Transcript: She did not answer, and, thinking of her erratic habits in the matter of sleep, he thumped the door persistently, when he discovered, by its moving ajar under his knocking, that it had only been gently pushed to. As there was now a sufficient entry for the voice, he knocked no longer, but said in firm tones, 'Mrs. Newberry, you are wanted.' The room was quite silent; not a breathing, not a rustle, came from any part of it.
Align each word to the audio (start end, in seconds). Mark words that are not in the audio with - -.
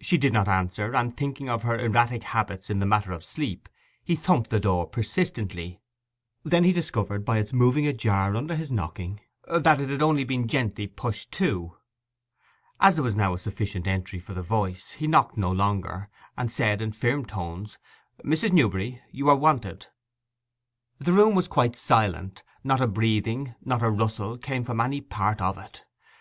She 0.00 0.18
did 0.18 0.32
not 0.32 0.48
answer, 0.48 0.92
and, 0.92 1.16
thinking 1.16 1.48
of 1.48 1.62
her 1.62 1.78
erratic 1.78 2.24
habits 2.24 2.68
in 2.68 2.80
the 2.80 2.84
matter 2.84 3.12
of 3.12 3.22
sleep, 3.22 3.68
he 4.02 4.16
thumped 4.16 4.50
the 4.50 4.58
door 4.58 4.88
persistently, 4.88 5.80
when 6.42 6.64
he 6.64 6.72
discovered, 6.72 7.24
by 7.24 7.38
its 7.38 7.52
moving 7.52 7.86
ajar 7.86 8.34
under 8.34 8.56
his 8.56 8.72
knocking, 8.72 9.20
that 9.46 9.80
it 9.80 9.88
had 9.88 10.02
only 10.02 10.24
been 10.24 10.48
gently 10.48 10.88
pushed 10.88 11.30
to. 11.34 11.76
As 12.80 12.96
there 12.96 13.04
was 13.04 13.14
now 13.14 13.34
a 13.34 13.38
sufficient 13.38 13.86
entry 13.86 14.18
for 14.18 14.34
the 14.34 14.42
voice, 14.42 14.90
he 14.98 15.06
knocked 15.06 15.36
no 15.36 15.52
longer, 15.52 16.08
but 16.36 16.50
said 16.50 16.82
in 16.82 16.90
firm 16.90 17.24
tones, 17.24 17.78
'Mrs. 18.24 18.50
Newberry, 18.50 19.00
you 19.12 19.28
are 19.28 19.36
wanted.' 19.36 19.86
The 20.98 21.12
room 21.12 21.36
was 21.36 21.46
quite 21.46 21.76
silent; 21.76 22.42
not 22.64 22.80
a 22.80 22.88
breathing, 22.88 23.54
not 23.64 23.84
a 23.84 23.90
rustle, 23.90 24.38
came 24.38 24.64
from 24.64 24.80
any 24.80 25.00
part 25.00 25.40
of 25.40 25.56
it. 25.56 25.84